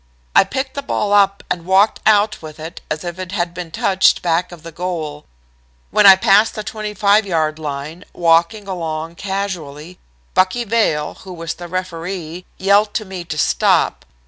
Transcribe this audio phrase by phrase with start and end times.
[0.35, 3.69] I picked the ball up and walked out with it as if it had been
[3.69, 5.25] touched back of the goal.
[5.91, 9.99] When I passed the 25 yard line, walking along casually,
[10.33, 14.03] Bucky Vail, who was the referee, yelled to me to stop.